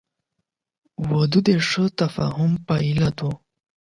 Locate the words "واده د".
1.09-1.49